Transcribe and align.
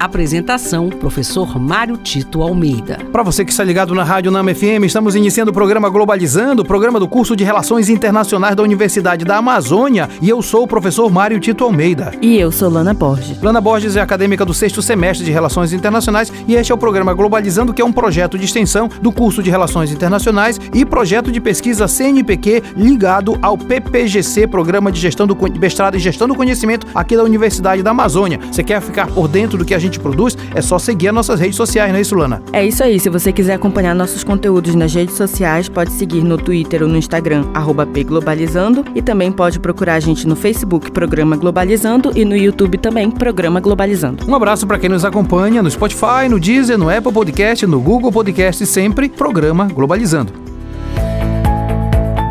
Apresentação: 0.00 0.88
Professor 0.88 1.60
Mário 1.60 1.98
Tito 1.98 2.40
Almeida. 2.40 2.98
Para 3.12 3.22
você 3.22 3.44
que 3.44 3.50
está 3.50 3.62
ligado 3.62 3.94
na 3.94 4.02
Rádio 4.02 4.30
Nama 4.30 4.54
FM, 4.54 4.84
estamos 4.84 5.14
iniciando 5.14 5.50
o 5.50 5.54
programa 5.54 5.90
Globalizando, 5.90 6.62
o 6.62 6.64
programa 6.64 6.98
do 6.98 7.06
curso 7.06 7.36
de 7.36 7.44
Relações 7.44 7.90
Internacionais 7.90 8.56
da 8.56 8.62
Universidade 8.62 9.26
da 9.26 9.36
Amazônia. 9.36 10.08
E 10.22 10.28
eu 10.30 10.40
sou 10.40 10.62
o 10.62 10.66
professor 10.66 11.10
Mário 11.10 11.38
Tito 11.38 11.64
Almeida. 11.64 12.12
E 12.22 12.38
eu 12.38 12.50
sou 12.50 12.70
Lana 12.70 12.94
Borges. 12.94 13.42
Lana 13.42 13.60
Borges 13.60 13.94
é 13.94 14.00
acadêmica 14.00 14.42
do 14.44 14.54
sexto 14.54 14.80
semestre 14.80 15.24
de 15.24 15.30
Relações 15.30 15.74
Internacionais 15.74 16.32
e 16.48 16.54
este 16.54 16.72
é 16.72 16.74
o 16.74 16.78
programa 16.78 17.12
Globalizando, 17.12 17.74
que 17.74 17.82
é 17.82 17.84
um 17.84 17.92
projeto 17.92 18.38
de 18.38 18.46
extensão 18.46 18.88
do 19.02 19.12
curso 19.12 19.42
de 19.42 19.50
Relações 19.50 19.92
Internacionais 19.92 20.58
e 20.72 20.82
projeto 20.86 21.30
de 21.30 21.42
pesquisa 21.42 21.86
CNPq 21.86 22.62
ligado 22.74 23.38
ao 23.42 23.58
PPGC, 23.58 24.46
Programa 24.46 24.90
de 24.90 24.98
Gestão 24.98 25.26
do 25.26 25.36
Mestrado 25.58 25.96
em 25.96 26.00
Gestão 26.00 26.26
do 26.26 26.34
Conhecimento 26.34 26.86
aqui 26.94 27.16
da 27.16 27.22
Universidade 27.22 27.82
da 27.82 27.90
Amazônia. 27.90 28.40
Você 28.50 28.62
quer 28.62 28.80
ficar 28.80 29.08
por 29.08 29.28
dentro 29.28 29.58
do 29.58 29.64
que 29.64 29.74
a 29.74 29.78
gente 29.78 29.89
gente 29.90 30.00
produz, 30.00 30.36
é 30.54 30.62
só 30.62 30.78
seguir 30.78 31.08
as 31.08 31.14
nossas 31.14 31.40
redes 31.40 31.56
sociais, 31.56 31.90
não 31.90 31.98
é 31.98 32.00
isso, 32.00 32.14
Lana? 32.14 32.42
É 32.52 32.64
isso 32.64 32.82
aí. 32.82 32.98
Se 32.98 33.08
você 33.08 33.32
quiser 33.32 33.54
acompanhar 33.54 33.94
nossos 33.94 34.24
conteúdos 34.24 34.74
nas 34.74 34.94
redes 34.94 35.16
sociais, 35.16 35.68
pode 35.68 35.92
seguir 35.92 36.22
no 36.22 36.38
Twitter 36.38 36.82
ou 36.82 36.88
no 36.88 36.96
Instagram, 36.96 37.44
pglobalizando, 37.92 38.84
e 38.94 39.02
também 39.02 39.30
pode 39.30 39.58
procurar 39.58 39.94
a 39.94 40.00
gente 40.00 40.26
no 40.26 40.36
Facebook, 40.36 40.90
Programa 40.90 41.36
Globalizando, 41.36 42.12
e 42.14 42.24
no 42.24 42.36
YouTube 42.36 42.78
também, 42.78 43.10
Programa 43.10 43.60
Globalizando. 43.60 44.24
Um 44.26 44.34
abraço 44.34 44.66
para 44.66 44.78
quem 44.78 44.88
nos 44.88 45.04
acompanha 45.04 45.62
no 45.62 45.70
Spotify, 45.70 46.28
no 46.28 46.38
Deezer, 46.38 46.78
no 46.78 46.88
Apple 46.88 47.12
Podcast, 47.12 47.66
no 47.66 47.80
Google 47.80 48.12
Podcast, 48.12 48.64
sempre 48.66 49.08
Programa 49.08 49.66
Globalizando. 49.66 50.32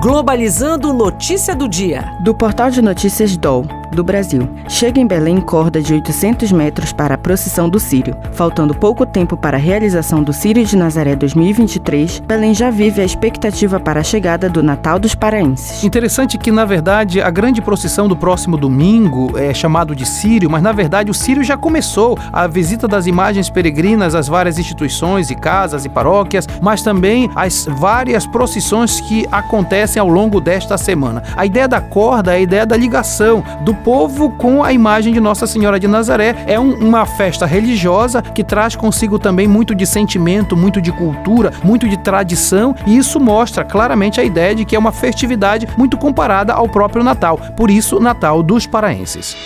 Globalizando 0.00 0.92
notícia 0.92 1.54
do 1.54 1.68
dia. 1.68 2.04
Do 2.22 2.34
portal 2.34 2.70
de 2.70 2.80
notícias 2.80 3.36
DOL 3.36 3.77
do 3.92 4.04
Brasil. 4.04 4.48
Chega 4.68 5.00
em 5.00 5.06
Belém 5.06 5.40
corda 5.40 5.80
de 5.80 5.92
800 5.94 6.52
metros 6.52 6.92
para 6.92 7.14
a 7.14 7.18
procissão 7.18 7.68
do 7.68 7.80
Sírio. 7.80 8.16
Faltando 8.32 8.74
pouco 8.74 9.06
tempo 9.06 9.36
para 9.36 9.56
a 9.56 9.60
realização 9.60 10.22
do 10.22 10.32
Sírio 10.32 10.64
de 10.64 10.76
Nazaré 10.76 11.16
2023, 11.16 12.20
Belém 12.20 12.54
já 12.54 12.70
vive 12.70 13.00
a 13.00 13.04
expectativa 13.04 13.80
para 13.80 14.00
a 14.00 14.04
chegada 14.04 14.48
do 14.48 14.62
Natal 14.62 14.98
dos 14.98 15.14
paraenses. 15.14 15.82
Interessante 15.84 16.38
que, 16.38 16.50
na 16.50 16.64
verdade, 16.64 17.20
a 17.20 17.30
grande 17.30 17.60
procissão 17.60 18.08
do 18.08 18.16
próximo 18.16 18.56
domingo 18.56 19.38
é 19.38 19.52
chamado 19.54 19.94
de 19.94 20.06
Sírio, 20.06 20.50
mas 20.50 20.62
na 20.62 20.72
verdade 20.72 21.10
o 21.10 21.14
Sírio 21.14 21.42
já 21.42 21.56
começou. 21.56 22.18
A 22.32 22.46
visita 22.46 22.86
das 22.86 23.06
imagens 23.06 23.50
peregrinas 23.50 24.14
às 24.14 24.28
várias 24.28 24.58
instituições 24.58 25.30
e 25.30 25.34
casas 25.34 25.84
e 25.84 25.88
paróquias, 25.88 26.46
mas 26.60 26.82
também 26.82 27.30
as 27.34 27.66
várias 27.66 28.26
procissões 28.26 29.00
que 29.00 29.26
acontecem 29.30 30.00
ao 30.00 30.08
longo 30.08 30.40
desta 30.40 30.76
semana. 30.76 31.22
A 31.36 31.46
ideia 31.46 31.68
da 31.68 31.80
corda 31.80 32.32
é 32.32 32.36
a 32.36 32.40
ideia 32.40 32.66
da 32.66 32.76
ligação 32.76 33.42
do 33.62 33.74
povo 33.84 34.30
com 34.30 34.62
a 34.62 34.72
imagem 34.72 35.12
de 35.12 35.20
Nossa 35.20 35.46
Senhora 35.46 35.78
de 35.78 35.88
Nazaré. 35.88 36.34
É 36.46 36.58
um, 36.58 36.74
uma 36.74 37.06
festa 37.06 37.46
religiosa 37.46 38.22
que 38.22 38.44
traz 38.44 38.76
consigo 38.76 39.18
também 39.18 39.48
muito 39.48 39.74
de 39.74 39.86
sentimento, 39.86 40.56
muito 40.56 40.80
de 40.80 40.92
cultura, 40.92 41.52
muito 41.62 41.88
de 41.88 41.96
tradição, 41.96 42.74
e 42.86 42.96
isso 42.96 43.18
mostra 43.18 43.64
claramente 43.64 44.20
a 44.20 44.24
ideia 44.24 44.54
de 44.54 44.64
que 44.64 44.76
é 44.76 44.78
uma 44.78 44.92
festividade 44.92 45.68
muito 45.76 45.96
comparada 45.96 46.52
ao 46.52 46.68
próprio 46.68 47.02
Natal. 47.02 47.38
Por 47.56 47.70
isso, 47.70 48.00
Natal 48.00 48.42
dos 48.42 48.66
paraenses. 48.66 49.36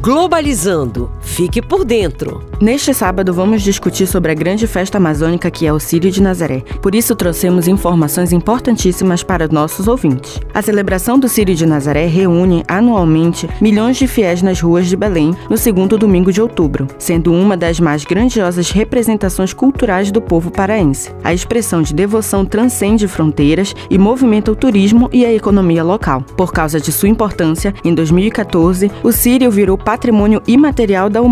Globalizando. 0.00 1.10
Fique 1.40 1.62
por 1.62 1.86
dentro. 1.86 2.42
Neste 2.60 2.92
sábado 2.92 3.32
vamos 3.32 3.62
discutir 3.62 4.06
sobre 4.06 4.30
a 4.30 4.34
grande 4.34 4.66
festa 4.66 4.98
amazônica 4.98 5.50
que 5.50 5.66
é 5.66 5.72
o 5.72 5.80
Círio 5.80 6.10
de 6.10 6.20
Nazaré. 6.20 6.62
Por 6.82 6.94
isso 6.94 7.16
trouxemos 7.16 7.66
informações 7.66 8.30
importantíssimas 8.30 9.22
para 9.22 9.48
nossos 9.48 9.88
ouvintes. 9.88 10.38
A 10.52 10.60
celebração 10.60 11.18
do 11.18 11.26
Círio 11.26 11.54
de 11.54 11.64
Nazaré 11.64 12.04
reúne 12.04 12.62
anualmente 12.68 13.48
milhões 13.58 13.96
de 13.96 14.06
fiéis 14.06 14.42
nas 14.42 14.60
ruas 14.60 14.86
de 14.86 14.94
Belém 14.94 15.34
no 15.48 15.56
segundo 15.56 15.96
domingo 15.96 16.30
de 16.30 16.42
outubro, 16.42 16.86
sendo 16.98 17.32
uma 17.32 17.56
das 17.56 17.80
mais 17.80 18.04
grandiosas 18.04 18.70
representações 18.70 19.54
culturais 19.54 20.12
do 20.12 20.20
povo 20.20 20.50
paraense. 20.50 21.10
A 21.24 21.32
expressão 21.32 21.80
de 21.80 21.94
devoção 21.94 22.44
transcende 22.44 23.08
fronteiras 23.08 23.74
e 23.88 23.96
movimenta 23.96 24.52
o 24.52 24.56
turismo 24.56 25.08
e 25.10 25.24
a 25.24 25.32
economia 25.32 25.82
local. 25.82 26.20
Por 26.36 26.52
causa 26.52 26.78
de 26.78 26.92
sua 26.92 27.08
importância, 27.08 27.72
em 27.82 27.94
2014, 27.94 28.92
o 29.02 29.10
Círio 29.10 29.50
virou 29.50 29.78
Patrimônio 29.78 30.42
Imaterial 30.46 31.08
da 31.08 31.22
Humanidade 31.22 31.29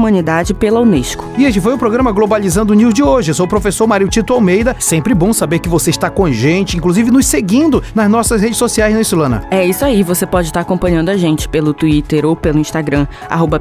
pela 0.54 0.80
Unesco. 0.80 1.24
E 1.36 1.44
este 1.44 1.60
foi 1.60 1.74
o 1.74 1.78
programa 1.78 2.12
Globalizando 2.12 2.74
News 2.74 2.94
de 2.94 3.02
hoje. 3.02 3.30
Eu 3.30 3.34
sou 3.34 3.46
o 3.46 3.48
professor 3.48 3.86
Mário 3.86 4.08
Tito 4.08 4.32
Almeida. 4.32 4.76
Sempre 4.78 5.14
bom 5.14 5.32
saber 5.32 5.58
que 5.58 5.68
você 5.68 5.90
está 5.90 6.08
com 6.08 6.24
a 6.24 6.32
gente, 6.32 6.76
inclusive 6.76 7.10
nos 7.10 7.26
seguindo 7.26 7.82
nas 7.94 8.10
nossas 8.10 8.40
redes 8.40 8.56
sociais, 8.56 8.92
não 8.92 8.98
é 8.98 9.02
isso, 9.02 9.16
Lana? 9.16 9.44
É 9.50 9.66
isso 9.66 9.84
aí. 9.84 10.02
Você 10.02 10.26
pode 10.26 10.48
estar 10.48 10.60
acompanhando 10.60 11.08
a 11.08 11.16
gente 11.16 11.48
pelo 11.48 11.74
Twitter 11.74 12.24
ou 12.24 12.36
pelo 12.36 12.58
Instagram, 12.58 13.06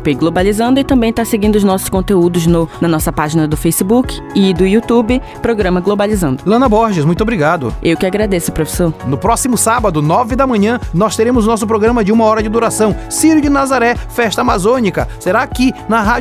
pglobalizando, 0.04 0.80
e 0.80 0.84
também 0.84 1.10
estar 1.10 1.26
seguindo 1.26 1.56
os 1.56 1.64
nossos 1.64 1.90
conteúdos 1.90 2.46
no, 2.46 2.70
na 2.80 2.88
nossa 2.88 3.12
página 3.12 3.48
do 3.48 3.58
Facebook 3.58 4.22
e 4.36 4.54
do 4.54 4.66
YouTube, 4.66 5.22
Programa 5.42 5.80
Globalizando. 5.80 6.44
Lana 6.46 6.70
Borges, 6.70 7.06
muito 7.06 7.22
obrigado. 7.22 7.74
Eu 7.82 7.98
que 7.98 8.06
agradeço, 8.06 8.52
professor. 8.52 8.94
No 9.06 9.18
próximo 9.18 9.58
sábado, 9.58 10.02
nove 10.02 10.36
da 10.36 10.46
manhã, 10.46 10.80
nós 10.94 11.16
teremos 11.16 11.46
nosso 11.46 11.66
programa 11.66 12.04
de 12.04 12.12
uma 12.12 12.26
hora 12.26 12.44
de 12.44 12.50
duração. 12.50 12.96
Círio 13.10 13.42
de 13.42 13.50
Nazaré, 13.50 13.96
Festa 13.96 14.42
Amazônica 14.42 15.08
será 15.20 15.42
aqui 15.42 15.74
na 15.90 16.02